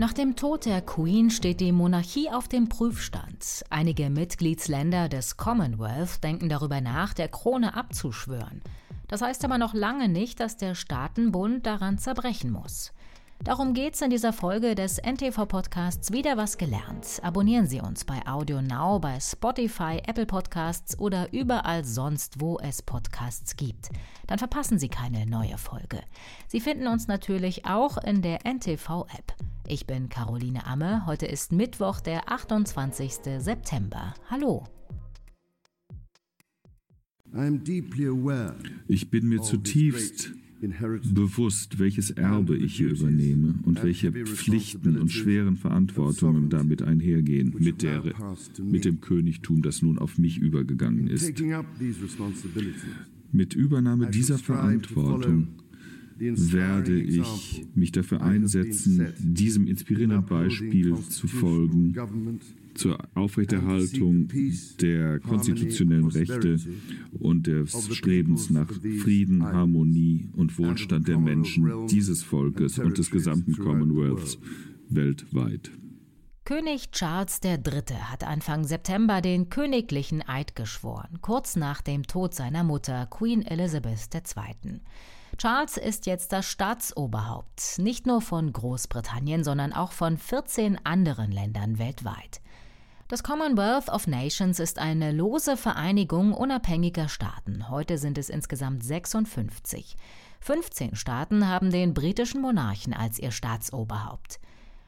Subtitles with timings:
[0.00, 3.66] Nach dem Tod der Queen steht die Monarchie auf dem Prüfstand.
[3.68, 8.62] Einige Mitgliedsländer des Commonwealth denken darüber nach, der Krone abzuschwören.
[9.08, 12.94] Das heißt aber noch lange nicht, dass der Staatenbund daran zerbrechen muss.
[13.42, 17.20] Darum geht's in dieser Folge des NTV-Podcasts Wieder was gelernt.
[17.22, 22.82] Abonnieren Sie uns bei Audio Now, bei Spotify, Apple Podcasts oder überall sonst, wo es
[22.82, 23.88] Podcasts gibt.
[24.26, 26.02] Dann verpassen Sie keine neue Folge.
[26.48, 29.34] Sie finden uns natürlich auch in der NTV-App.
[29.66, 31.06] Ich bin Caroline Amme.
[31.06, 33.20] Heute ist Mittwoch, der 28.
[33.38, 34.12] September.
[34.28, 34.64] Hallo.
[38.86, 40.32] Ich bin mir zutiefst
[41.14, 47.82] bewusst, welches Erbe ich hier übernehme und welche Pflichten und schweren Verantwortungen damit einhergehen mit,
[47.82, 48.02] der,
[48.62, 51.32] mit dem Königtum, das nun auf mich übergegangen ist.
[53.32, 55.48] Mit Übernahme dieser Verantwortung
[56.20, 61.94] werde ich mich dafür einsetzen, diesem inspirierenden Beispiel zu folgen
[62.74, 64.28] zur Aufrechterhaltung
[64.80, 66.58] der konstitutionellen Rechte
[67.18, 68.70] und des Strebens nach
[69.02, 74.38] Frieden, Harmonie und Wohlstand der Menschen dieses Volkes und des gesamten Commonwealths
[74.88, 75.70] weltweit.
[76.44, 77.94] König Charles III.
[78.10, 84.08] hat Anfang September den königlichen Eid geschworen, kurz nach dem Tod seiner Mutter Queen Elizabeth
[84.14, 84.80] II.
[85.40, 91.78] Charles ist jetzt das Staatsoberhaupt, nicht nur von Großbritannien, sondern auch von 14 anderen Ländern
[91.78, 92.42] weltweit.
[93.08, 97.70] Das Commonwealth of Nations ist eine lose Vereinigung unabhängiger Staaten.
[97.70, 99.96] Heute sind es insgesamt 56.
[100.42, 104.40] 15 Staaten haben den britischen Monarchen als ihr Staatsoberhaupt.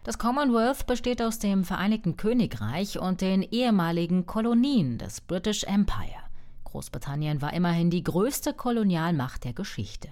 [0.05, 6.21] Das Commonwealth besteht aus dem Vereinigten Königreich und den ehemaligen Kolonien des British Empire.
[6.65, 10.11] Großbritannien war immerhin die größte Kolonialmacht der Geschichte.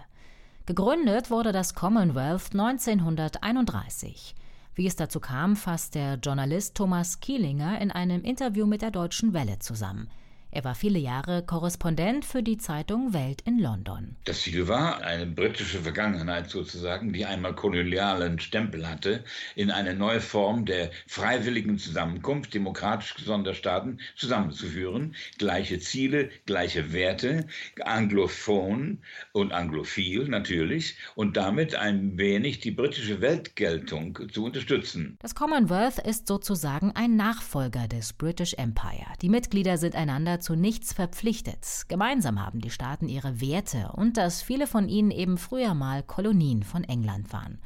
[0.70, 4.36] Gegründet wurde das Commonwealth 1931.
[4.76, 9.32] Wie es dazu kam, fasst der Journalist Thomas Kielinger in einem Interview mit der Deutschen
[9.32, 10.08] Welle zusammen.
[10.52, 14.16] Er war viele Jahre Korrespondent für die Zeitung Welt in London.
[14.24, 19.22] Das Ziel war, eine britische Vergangenheit sozusagen, die einmal kolonialen Stempel hatte,
[19.54, 25.14] in eine neue Form der freiwilligen Zusammenkunft demokratisch gesonderter Staaten zusammenzuführen.
[25.38, 27.46] Gleiche Ziele, gleiche Werte,
[27.84, 28.98] anglophon
[29.32, 35.16] und anglophil natürlich und damit ein wenig die britische Weltgeltung zu unterstützen.
[35.20, 39.06] Das Commonwealth ist sozusagen ein Nachfolger des British Empire.
[39.22, 41.84] Die Mitglieder sind einander zu nichts verpflichtet.
[41.88, 46.62] Gemeinsam haben die Staaten ihre Werte und dass viele von ihnen eben früher mal Kolonien
[46.62, 47.60] von England waren.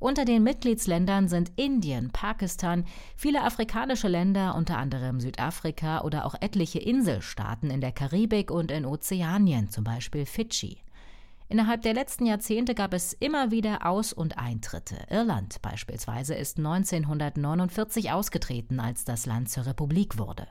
[0.00, 2.84] Unter den Mitgliedsländern sind Indien, Pakistan,
[3.16, 8.84] viele afrikanische Länder, unter anderem Südafrika oder auch etliche Inselstaaten in der Karibik und in
[8.84, 10.84] Ozeanien, zum Beispiel Fidschi.
[11.48, 14.96] Innerhalb der letzten Jahrzehnte gab es immer wieder Aus- und Eintritte.
[15.08, 20.48] Irland beispielsweise ist 1949 ausgetreten, als das Land zur Republik wurde.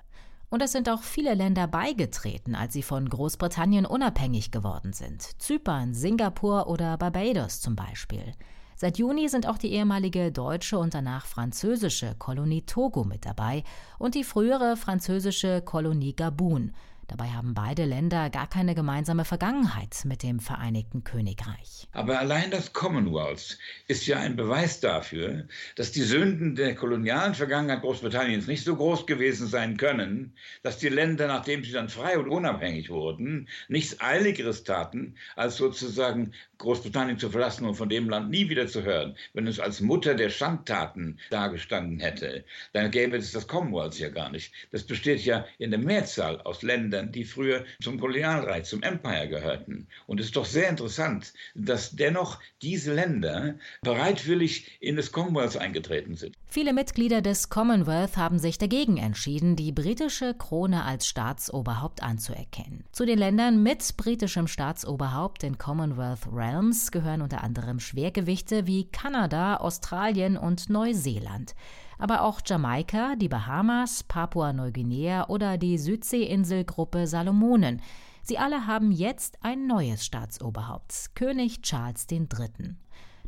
[0.49, 5.21] Und es sind auch viele Länder beigetreten, als sie von Großbritannien unabhängig geworden sind.
[5.41, 8.33] Zypern, Singapur oder Barbados zum Beispiel.
[8.75, 13.63] Seit Juni sind auch die ehemalige deutsche und danach französische Kolonie Togo mit dabei
[13.97, 16.73] und die frühere französische Kolonie Gabun.
[17.15, 21.87] Dabei haben beide Länder gar keine gemeinsame Vergangenheit mit dem Vereinigten Königreich.
[21.91, 27.81] Aber allein das Commonwealth ist ja ein Beweis dafür, dass die Sünden der kolonialen Vergangenheit
[27.81, 32.29] Großbritanniens nicht so groß gewesen sein können, dass die Länder, nachdem sie dann frei und
[32.29, 38.49] unabhängig wurden, nichts Eiligeres taten, als sozusagen Großbritannien zu verlassen und von dem Land nie
[38.49, 39.15] wieder zu hören.
[39.33, 44.31] Wenn es als Mutter der Schandtaten dargestanden hätte, dann gäbe es das Commonwealth ja gar
[44.31, 44.51] nicht.
[44.71, 49.27] Das besteht ja in der Mehrzahl aus Ländern, Ländern, die früher zum Kolonialreich, zum Empire
[49.27, 49.87] gehörten.
[50.07, 56.15] Und es ist doch sehr interessant, dass dennoch diese Länder bereitwillig in das Commonwealth eingetreten
[56.15, 56.35] sind.
[56.47, 62.83] Viele Mitglieder des Commonwealth haben sich dagegen entschieden, die britische Krone als Staatsoberhaupt anzuerkennen.
[62.91, 69.57] Zu den Ländern mit britischem Staatsoberhaupt in Commonwealth Realms gehören unter anderem Schwergewichte wie Kanada,
[69.57, 71.55] Australien und Neuseeland
[71.97, 77.81] aber auch Jamaika, die Bahamas, Papua-Neuguinea oder die Südseeinselgruppe Salomonen.
[78.21, 82.75] Sie alle haben jetzt ein neues Staatsoberhaupt, König Charles III.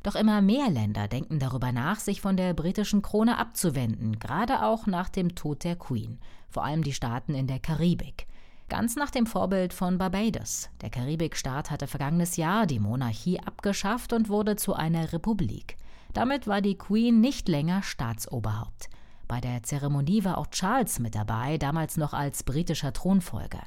[0.04, 4.86] Doch immer mehr Länder denken darüber nach, sich von der britischen Krone abzuwenden, gerade auch
[4.86, 8.28] nach dem Tod der Queen, vor allem die Staaten in der Karibik.
[8.70, 10.70] Ganz nach dem Vorbild von Barbados.
[10.82, 15.78] Der Karibikstaat hatte vergangenes Jahr die Monarchie abgeschafft und wurde zu einer Republik.
[16.16, 18.90] Damit war die Queen nicht länger Staatsoberhaupt.
[19.28, 23.62] Bei der Zeremonie war auch Charles mit dabei, damals noch als britischer Thronfolger.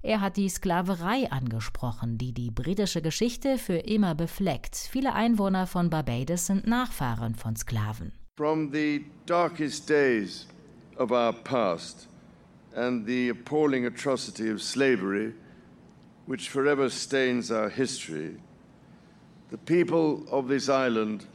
[0.00, 4.76] Er hat die Sklaverei angesprochen, die die britische Geschichte für immer befleckt.
[4.76, 8.12] Viele Einwohner von Barbados sind Nachfahren von Sklaven.
[8.38, 10.46] From the darkest days
[10.96, 12.08] of our past
[12.74, 15.34] and the appalling atrocity of slavery,
[16.26, 18.38] which forever stains our history,
[19.50, 21.26] the people of this island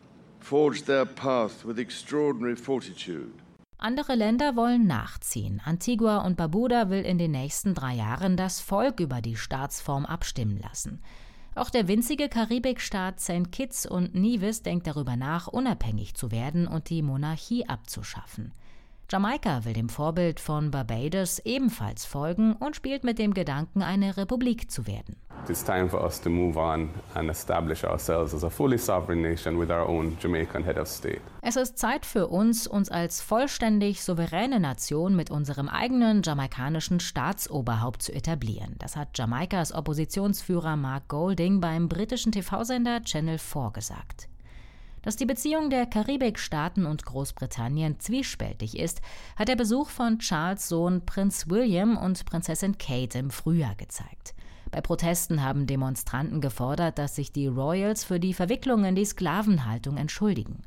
[0.45, 3.31] forged their path with extraordinary fortitude.
[3.77, 5.59] Andere Länder wollen nachziehen.
[5.65, 10.59] Antigua und Barbuda will in den nächsten drei Jahren das Volk über die Staatsform abstimmen
[10.59, 11.01] lassen.
[11.56, 13.51] Auch der winzige Karibikstaat St.
[13.51, 18.51] Kitts und Nevis denkt darüber nach, unabhängig zu werden und die Monarchie abzuschaffen.
[19.12, 24.69] Jamaika will dem Vorbild von Barbados ebenfalls folgen und spielt mit dem Gedanken, eine Republik
[24.69, 25.15] zu werden.
[25.47, 29.59] It's time for us to move on and establish ourselves as a fully sovereign nation
[29.59, 31.21] with our own Jamaican head of state.
[31.42, 38.01] Es ist Zeit für uns, uns als vollständig souveräne Nation mit unserem eigenen jamaikanischen Staatsoberhaupt
[38.01, 38.75] zu etablieren.
[38.80, 44.30] Das hat Jamaikas Oppositionsführer Mark Golding beim britischen TV-Sender Channel 4 gesagt.
[45.03, 49.01] Dass die Beziehung der Karibikstaaten und Großbritannien zwiespältig ist,
[49.36, 54.33] hat der Besuch von Charles Sohn Prinz William und Prinzessin Kate im Frühjahr gezeigt.
[54.75, 59.95] Bei Protesten haben Demonstranten gefordert, dass sich die Royals für die Verwicklung in die Sklavenhaltung
[59.95, 60.63] entschuldigen.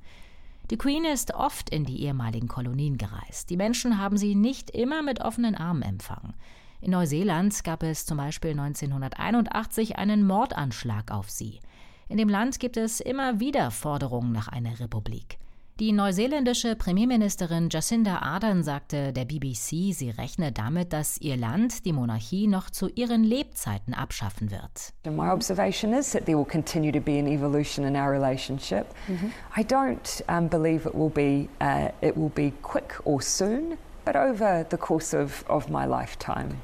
[0.71, 3.51] Die Queen ist oft in die ehemaligen Kolonien gereist.
[3.51, 6.33] Die Menschen haben sie nicht immer mit offenen Armen empfangen.
[6.81, 11.61] In Neuseeland gab es zum Beispiel 1981 einen Mordanschlag auf sie.
[12.09, 15.37] In dem Land gibt es immer wieder Forderungen nach einer Republik.
[15.81, 21.93] Die neuseeländische Premierministerin Jacinda Ardern sagte der BBC, sie rechne damit, dass ihr Land die
[21.93, 24.93] Monarchie noch zu ihren Lebzeiten abschaffen wird.
[25.07, 28.87] My observation is that there will continue to be an evolution in our relationship.
[29.07, 29.61] Mm -hmm.
[29.61, 34.17] I don't um, believe it will be uh, it will be quick or soon, but
[34.17, 36.57] over the course of, of my lifetime.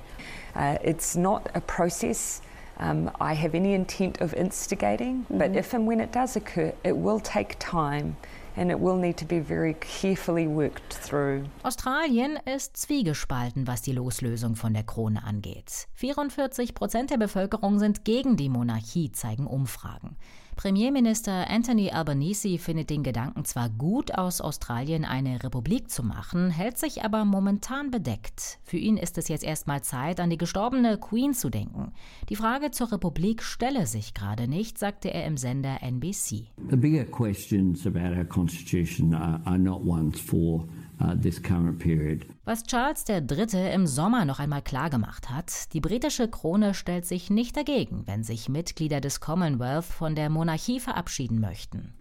[0.56, 2.40] Uh, it's not a process
[2.78, 5.38] um, I have any intent of instigating, mm -hmm.
[5.38, 8.16] but if and when it does occur, it will take time.
[8.56, 11.42] And it will need to be very carefully worked through.
[11.64, 15.88] Australien ist zwiegespalten, was die Loslösung von der Krone angeht.
[15.94, 20.16] 44 Prozent der Bevölkerung sind gegen die Monarchie, zeigen Umfragen.
[20.56, 26.78] Premierminister Anthony Albanese findet den Gedanken zwar gut, aus Australien eine Republik zu machen, hält
[26.78, 28.58] sich aber momentan bedeckt.
[28.62, 31.92] Für ihn ist es jetzt erstmal Zeit, an die gestorbene Queen zu denken.
[32.28, 36.46] Die Frage zur Republik stelle sich gerade nicht, sagte er im Sender NBC.
[36.70, 40.68] The bigger questions about our constitution are, are not ones for
[41.00, 42.18] uh.
[42.44, 43.74] Was Charles III.
[43.74, 48.48] im Sommer noch einmal klargemacht hat, die britische Krone stellt sich nicht dagegen, wenn sich
[48.48, 51.94] Mitglieder des Commonwealth von der Monarchie verabschieden möchten.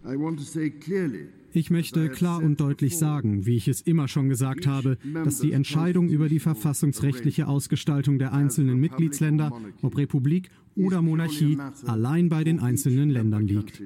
[1.55, 5.51] Ich möchte klar und deutlich sagen, wie ich es immer schon gesagt habe, dass die
[5.51, 9.51] Entscheidung über die verfassungsrechtliche Ausgestaltung der einzelnen Mitgliedsländer,
[9.81, 13.81] ob Republik oder Monarchie, allein bei den einzelnen Ländern liegt.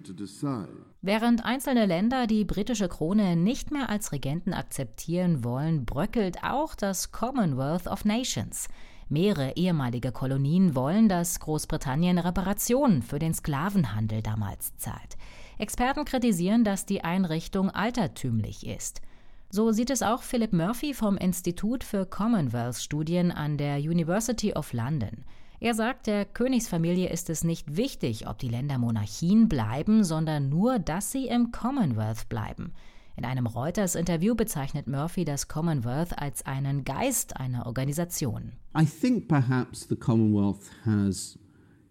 [1.08, 7.14] Während einzelne Länder die britische Krone nicht mehr als Regenten akzeptieren wollen, bröckelt auch das
[7.14, 8.68] Commonwealth of Nations.
[9.08, 15.16] Mehrere ehemalige Kolonien wollen, dass Großbritannien Reparationen für den Sklavenhandel damals zahlt.
[15.58, 19.02] Experten kritisieren, dass die Einrichtung altertümlich ist.
[19.50, 25.24] So sieht es auch Philip Murphy vom Institut für Commonwealth-Studien an der University of London.
[25.60, 30.78] Er sagt, der Königsfamilie ist es nicht wichtig, ob die Länder Monarchien bleiben, sondern nur,
[30.78, 32.74] dass sie im Commonwealth bleiben.
[33.16, 38.52] In einem Reuters-Interview bezeichnet Murphy das Commonwealth als einen Geist einer Organisation.
[38.80, 41.40] I think perhaps the Commonwealth has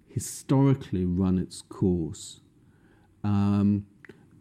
[0.06, 2.40] historically run its course.
[3.24, 3.86] Um,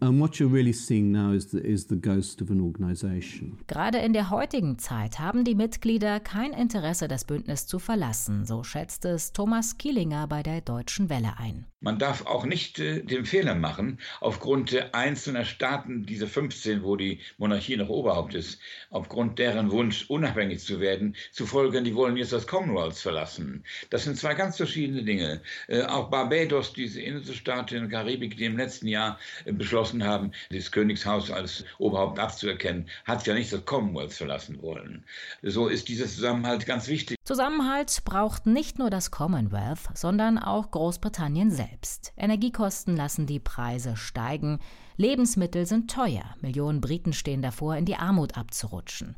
[0.02, 3.58] And what you're really seeing now is the, is the ghost of an organization.
[3.68, 8.64] Gerade in der heutigen Zeit haben die Mitglieder kein Interesse, das Bündnis zu verlassen, so
[8.64, 11.66] schätzt es Thomas Kielinger bei der Deutschen Welle ein.
[11.86, 17.20] Man darf auch nicht äh, den Fehler machen, aufgrund einzelner Staaten, diese 15, wo die
[17.38, 18.60] Monarchie noch Oberhaupt ist,
[18.90, 23.64] aufgrund deren Wunsch, unabhängig zu werden, zu folgen, die wollen jetzt das Commonwealth verlassen.
[23.92, 25.42] Das sind zwei ganz verschiedene Dinge.
[25.68, 29.54] Äh, auch Barbados, diese Inselstaat in der Karibik, die im letzten Jahr äh,
[29.86, 35.06] beschlossen haben, das Königshaus als Oberhaupt abzuerkennen, hat ja nicht das Commonwealth verlassen wollen.
[35.44, 37.18] So ist dieser Zusammenhalt ganz wichtig.
[37.24, 42.14] Zusammenhalt braucht nicht nur das Commonwealth, sondern auch Großbritannien selbst.
[42.18, 44.60] Energiekosten lassen die Preise steigen,
[44.98, 49.16] Lebensmittel sind teuer, Millionen Briten stehen davor, in die Armut abzurutschen.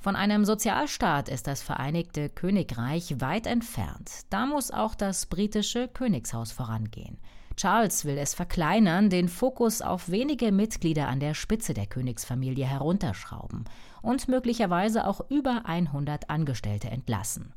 [0.00, 4.10] Von einem Sozialstaat ist das Vereinigte Königreich weit entfernt.
[4.30, 7.18] Da muss auch das britische Königshaus vorangehen.
[7.58, 13.64] Charles will es verkleinern, den Fokus auf wenige Mitglieder an der Spitze der Königsfamilie herunterschrauben
[14.00, 17.52] und möglicherweise auch über 100 Angestellte entlassen.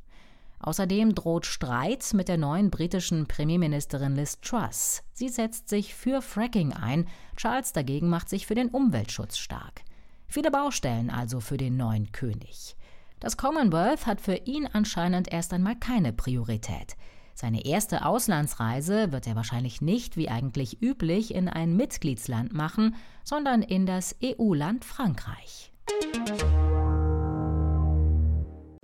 [0.59, 5.03] Außerdem droht Streit mit der neuen britischen Premierministerin Liz Truss.
[5.13, 9.83] Sie setzt sich für Fracking ein, Charles dagegen macht sich für den Umweltschutz stark.
[10.25, 12.75] Viele Baustellen also für den neuen König.
[13.19, 16.95] Das Commonwealth hat für ihn anscheinend erst einmal keine Priorität.
[17.33, 23.61] Seine erste Auslandsreise wird er wahrscheinlich nicht, wie eigentlich üblich, in ein Mitgliedsland machen, sondern
[23.61, 25.71] in das EU-Land Frankreich.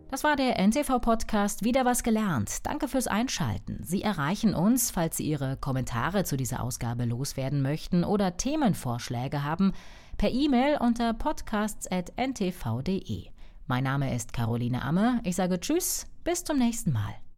[0.09, 2.65] Das war der NTV-Podcast Wieder was gelernt.
[2.65, 3.81] Danke fürs Einschalten.
[3.83, 9.73] Sie erreichen uns, falls Sie Ihre Kommentare zu dieser Ausgabe loswerden möchten oder Themenvorschläge haben,
[10.17, 13.25] per E-Mail unter podcasts.ntv.de.
[13.67, 15.19] Mein Name ist Caroline Amme.
[15.23, 17.13] Ich sage Tschüss, bis zum nächsten Mal.